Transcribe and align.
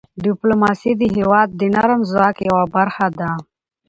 ډيپلوماسي 0.25 0.91
د 0.97 1.03
هېواد 1.15 1.49
د 1.59 1.61
نرم 1.75 1.99
ځواک 2.11 2.37
یوه 2.47 2.63
برخه 2.75 3.07
ده. 3.19 3.29